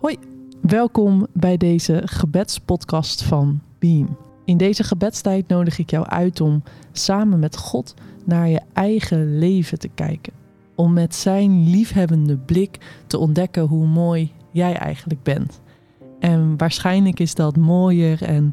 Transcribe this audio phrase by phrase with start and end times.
[0.00, 0.18] Hoi,
[0.60, 4.16] welkom bij deze gebedspodcast van Beam.
[4.44, 9.78] In deze gebedstijd nodig ik jou uit om samen met God naar je eigen leven
[9.78, 10.32] te kijken.
[10.74, 15.60] Om met zijn liefhebbende blik te ontdekken hoe mooi jij eigenlijk bent.
[16.18, 18.52] En waarschijnlijk is dat mooier en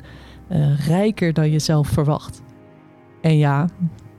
[0.52, 2.41] uh, rijker dan je zelf verwacht.
[3.21, 3.70] En ja,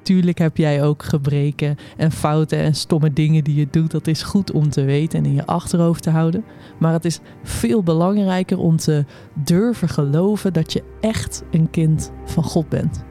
[0.09, 3.91] Tuurlijk heb jij ook gebreken en fouten en stomme dingen die je doet.
[3.91, 6.45] Dat is goed om te weten en in je achterhoofd te houden.
[6.79, 9.05] Maar het is veel belangrijker om te
[9.35, 13.05] durven geloven dat je echt een kind van God bent.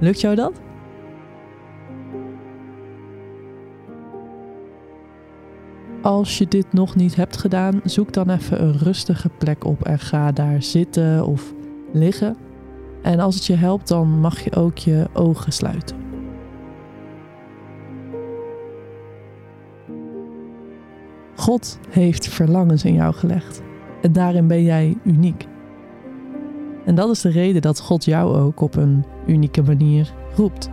[0.00, 0.60] Lukt jou dat?
[6.02, 9.98] Als je dit nog niet hebt gedaan, zoek dan even een rustige plek op en
[9.98, 11.54] ga daar zitten of
[11.92, 12.36] liggen.
[13.02, 15.99] En als het je helpt, dan mag je ook je ogen sluiten.
[21.40, 23.62] God heeft verlangens in jou gelegd.
[24.02, 25.46] En daarin ben jij uniek.
[26.84, 30.70] En dat is de reden dat God jou ook op een unieke manier roept.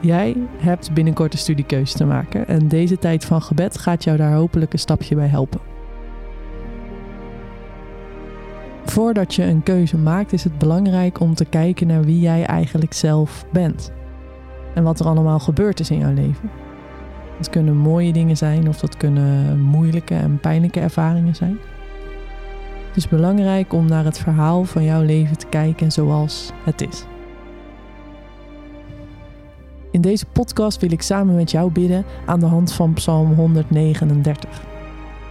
[0.00, 4.34] Jij hebt binnenkort een studiekeuze te maken en deze tijd van gebed gaat jou daar
[4.34, 5.60] hopelijk een stapje bij helpen.
[8.84, 12.92] Voordat je een keuze maakt, is het belangrijk om te kijken naar wie jij eigenlijk
[12.92, 13.92] zelf bent
[14.74, 16.50] en wat er allemaal gebeurd is in jouw leven.
[17.38, 21.58] Het kunnen mooie dingen zijn of dat kunnen moeilijke en pijnlijke ervaringen zijn.
[22.88, 27.04] Het is belangrijk om naar het verhaal van jouw leven te kijken zoals het is.
[29.90, 34.62] In deze podcast wil ik samen met jou bidden aan de hand van Psalm 139.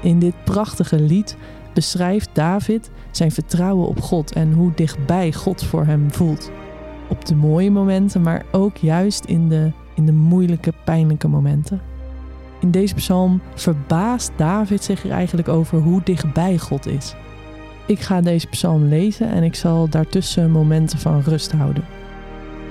[0.01, 1.37] In dit prachtige lied
[1.73, 6.51] beschrijft David zijn vertrouwen op God en hoe dichtbij God voor hem voelt.
[7.09, 11.81] Op de mooie momenten, maar ook juist in de, in de moeilijke, pijnlijke momenten.
[12.59, 17.15] In deze psalm verbaast David zich er eigenlijk over hoe dichtbij God is.
[17.87, 21.85] Ik ga deze psalm lezen en ik zal daartussen momenten van rust houden.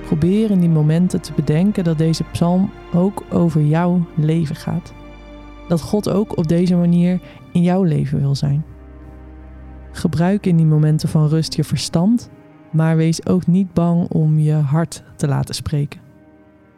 [0.05, 4.93] Probeer in die momenten te bedenken dat deze psalm ook over jouw leven gaat.
[5.67, 7.19] Dat God ook op deze manier
[7.51, 8.65] in jouw leven wil zijn.
[9.91, 12.29] Gebruik in die momenten van rust je verstand,
[12.71, 15.99] maar wees ook niet bang om je hart te laten spreken.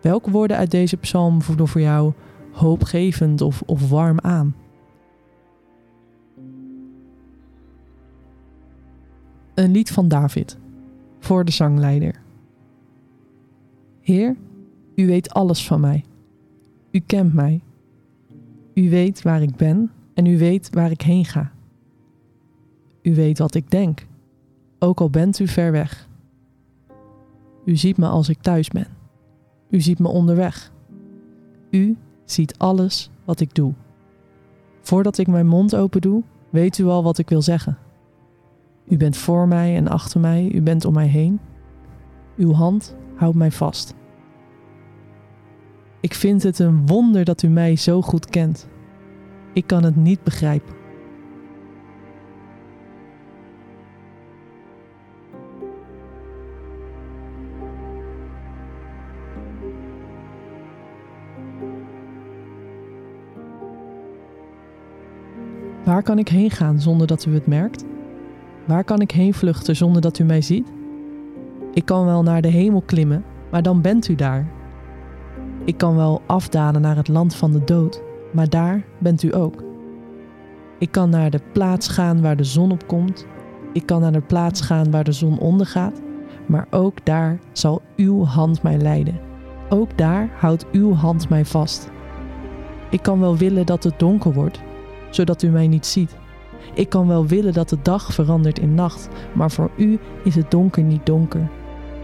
[0.02, 2.14] Welke woorden uit deze psalm voelen voor jou
[2.52, 4.56] hoopgevend of, of warm aan.
[9.54, 10.58] Een lied van David
[11.20, 12.22] voor de zangleider.
[14.02, 14.36] Heer,
[14.96, 16.04] u weet alles van mij.
[16.92, 17.62] U kent mij.
[18.74, 21.52] U weet waar ik ben en u weet waar ik heen ga.
[23.02, 24.08] U weet wat ik denk,
[24.80, 26.08] ook al bent u ver weg.
[27.66, 28.88] U ziet me als ik thuis ben.
[29.70, 30.72] U ziet me onderweg.
[31.70, 31.98] U
[32.32, 33.74] ziet alles wat ik doe.
[34.82, 37.78] Voordat ik mijn mond open doe, weet u al wat ik wil zeggen.
[38.88, 41.40] U bent voor mij en achter mij, u bent om mij heen.
[42.38, 43.96] Uw hand houdt mij vast.
[46.02, 48.68] Ik vind het een wonder dat u mij zo goed kent.
[49.54, 50.79] Ik kan het niet begrijpen.
[65.90, 67.86] Waar kan ik heen gaan zonder dat u het merkt?
[68.66, 70.72] Waar kan ik heen vluchten zonder dat u mij ziet?
[71.74, 74.48] Ik kan wel naar de hemel klimmen, maar dan bent u daar.
[75.66, 78.02] Ik kan wel afdalen naar het land van de dood,
[78.34, 79.64] maar daar bent u ook.
[80.80, 83.26] Ik kan naar de plaats gaan waar de zon opkomt.
[83.74, 86.02] Ik kan naar de plaats gaan waar de zon ondergaat,
[86.46, 89.20] maar ook daar zal uw hand mij leiden.
[89.70, 91.90] Ook daar houdt uw hand mij vast.
[92.90, 94.60] Ik kan wel willen dat het donker wordt,
[95.10, 96.16] zodat u mij niet ziet.
[96.74, 100.52] Ik kan wel willen dat de dag verandert in nacht, maar voor u is het
[100.52, 101.50] donker niet donker.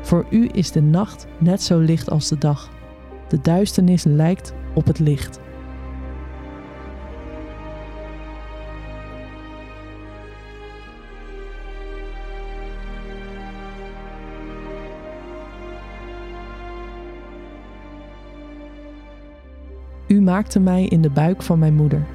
[0.01, 2.69] Voor u is de nacht net zo licht als de dag.
[3.27, 5.39] De duisternis lijkt op het licht.
[20.07, 22.05] U maakte mij in de buik van mijn moeder.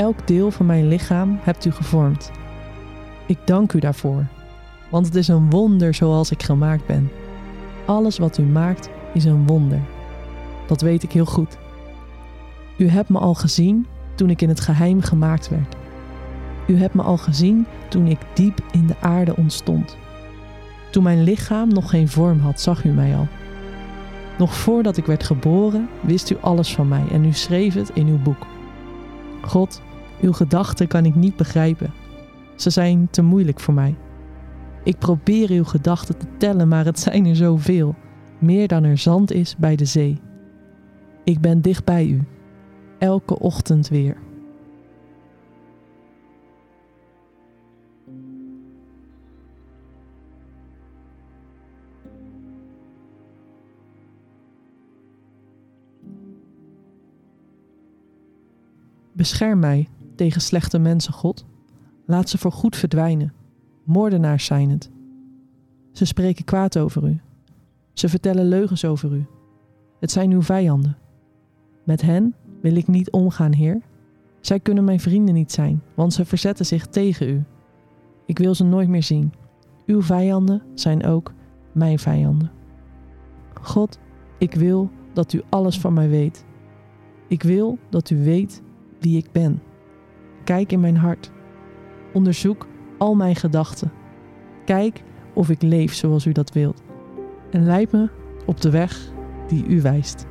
[0.00, 2.30] Elk deel van mijn lichaam hebt u gevormd.
[3.26, 4.26] Ik dank u daarvoor,
[4.90, 7.10] want het is een wonder zoals ik gemaakt ben.
[7.86, 9.80] Alles wat u maakt is een wonder.
[10.66, 11.58] Dat weet ik heel goed.
[12.78, 15.76] U hebt me al gezien toen ik in het geheim gemaakt werd.
[16.66, 19.96] U hebt me al gezien toen ik diep in de aarde ontstond.
[20.90, 23.28] Toen mijn lichaam nog geen vorm had, zag u mij al.
[24.38, 28.06] Nog voordat ik werd geboren, wist u alles van mij en u schreef het in
[28.06, 28.46] uw boek.
[29.40, 29.82] God,
[30.20, 31.92] Uw gedachten kan ik niet begrijpen.
[32.56, 33.96] Ze zijn te moeilijk voor mij.
[34.84, 37.94] Ik probeer uw gedachten te tellen, maar het zijn er zoveel.
[38.38, 40.20] Meer dan er zand is bij de zee.
[41.24, 42.24] Ik ben dicht bij u.
[42.98, 44.16] Elke ochtend weer.
[59.12, 59.88] Bescherm mij
[60.20, 61.44] tegen slechte mensen, God.
[62.06, 63.32] Laat ze voor goed verdwijnen.
[63.84, 64.90] Moordenaars zijn het.
[65.92, 67.20] Ze spreken kwaad over u.
[67.92, 69.26] Ze vertellen leugens over u.
[70.00, 70.96] Het zijn uw vijanden.
[71.84, 73.80] Met hen wil ik niet omgaan, Heer.
[74.40, 77.44] Zij kunnen mijn vrienden niet zijn, want ze verzetten zich tegen u.
[78.26, 79.32] Ik wil ze nooit meer zien.
[79.86, 81.32] Uw vijanden zijn ook
[81.72, 82.50] mijn vijanden.
[83.60, 83.98] God,
[84.38, 86.44] ik wil dat u alles van mij weet.
[87.28, 88.62] Ik wil dat u weet
[88.98, 89.60] wie ik ben.
[90.50, 91.30] Kijk in mijn hart.
[92.12, 92.66] Onderzoek
[92.98, 93.92] al mijn gedachten.
[94.64, 95.02] Kijk
[95.34, 96.82] of ik leef zoals u dat wilt.
[97.50, 98.08] En leid me
[98.46, 99.12] op de weg
[99.48, 100.26] die u wijst.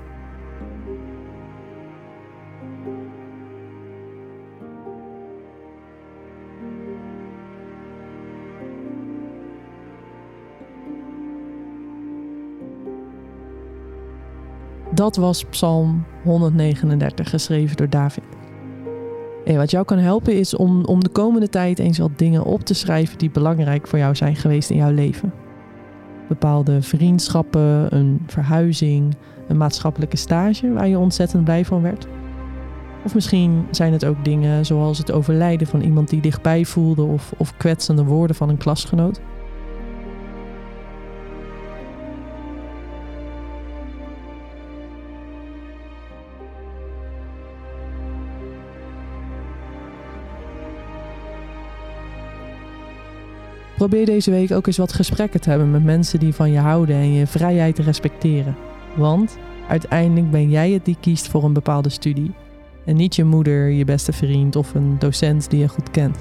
[14.94, 18.39] Dat was Psalm 139, geschreven door David.
[19.50, 22.62] Hey, wat jou kan helpen is om, om de komende tijd eens wat dingen op
[22.62, 25.34] te schrijven die belangrijk voor jou zijn geweest in jouw leven.
[26.28, 29.16] Bepaalde vriendschappen, een verhuizing,
[29.48, 32.08] een maatschappelijke stage waar je ontzettend blij van werd.
[33.06, 37.34] Of misschien zijn het ook dingen zoals het overlijden van iemand die dichtbij voelde of,
[37.38, 39.22] of kwetsende woorden van een klasgenoot.
[53.80, 56.96] Probeer deze week ook eens wat gesprekken te hebben met mensen die van je houden
[56.96, 58.56] en je vrijheid te respecteren.
[58.96, 59.38] Want
[59.68, 62.32] uiteindelijk ben jij het die kiest voor een bepaalde studie.
[62.86, 66.18] En niet je moeder, je beste vriend of een docent die je goed kent.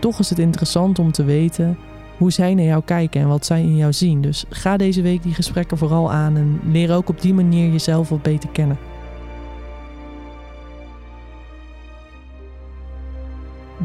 [0.00, 1.78] Toch is het interessant om te weten
[2.18, 4.20] hoe zij naar jou kijken en wat zij in jou zien.
[4.20, 8.08] Dus ga deze week die gesprekken vooral aan en leer ook op die manier jezelf
[8.08, 8.78] wat beter kennen.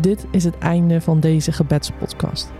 [0.03, 2.51] Dit is het einde van deze gebedspodcast.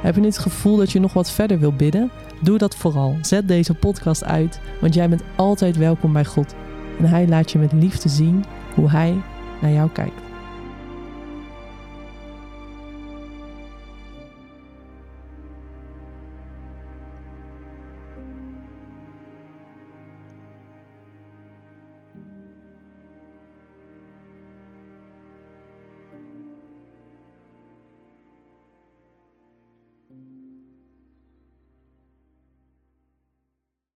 [0.00, 2.10] Heb je het gevoel dat je nog wat verder wil bidden?
[2.42, 3.16] Doe dat vooral.
[3.22, 6.54] Zet deze podcast uit, want jij bent altijd welkom bij God.
[6.98, 9.20] En Hij laat je met liefde zien hoe Hij
[9.60, 10.27] naar jou kijkt.